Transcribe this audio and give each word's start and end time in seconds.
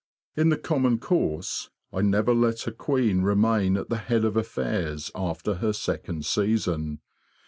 In 0.35 0.49
the 0.49 0.57
common 0.57 0.97
course, 0.97 1.69
I 1.93 2.01
never 2.01 2.33
let 2.33 2.65
a 2.65 2.71
queen 2.71 3.21
remain 3.21 3.77
at 3.77 3.89
the 3.89 3.97
head 3.99 4.25
of 4.25 4.35
affairs 4.35 5.11
after 5.13 5.57
her 5.61 5.73
second 5.73 6.25
season. 6.25 7.01